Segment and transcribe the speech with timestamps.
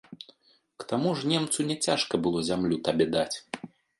[0.83, 3.37] К таму ж немцу не цяжка было зямлю табе даць.